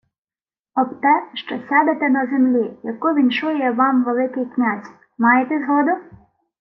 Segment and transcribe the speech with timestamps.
[0.77, 4.91] —Об те, що сядете на землі, яку віншує вам Великий князь.
[5.17, 5.91] Маєте згоду?